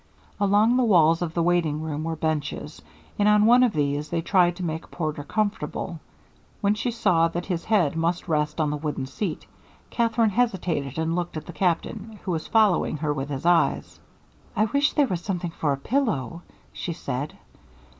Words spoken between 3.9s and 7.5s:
they tried to make Porter comfortable. When she saw that